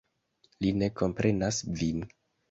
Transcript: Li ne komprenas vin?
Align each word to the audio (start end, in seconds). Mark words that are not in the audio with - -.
Li 0.63 0.71
ne 0.81 0.87
komprenas 1.01 1.59
vin? 1.83 2.01